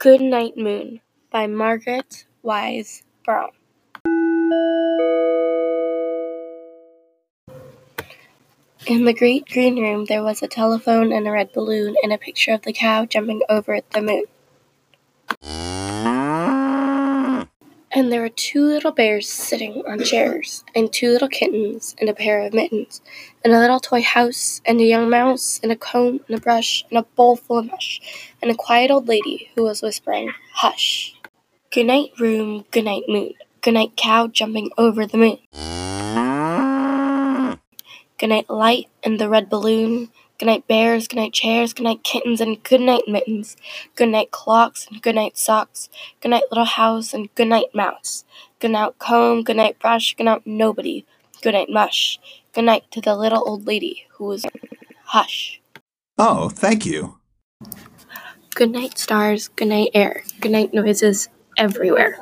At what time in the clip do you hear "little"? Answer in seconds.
18.64-18.92, 21.10-21.28, 23.58-23.78, 46.50-46.64, 53.16-53.46